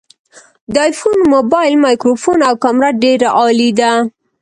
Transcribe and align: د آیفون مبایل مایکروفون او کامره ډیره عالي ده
د 0.73 0.75
آیفون 0.87 1.17
مبایل 1.33 1.73
مایکروفون 1.85 2.39
او 2.49 2.53
کامره 2.63 2.89
ډیره 3.03 3.29
عالي 3.39 3.69
ده 3.79 3.91